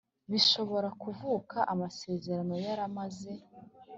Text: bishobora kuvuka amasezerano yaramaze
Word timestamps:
bishobora 0.31 0.89
kuvuka 1.01 1.57
amasezerano 1.73 2.55
yaramaze 2.65 3.31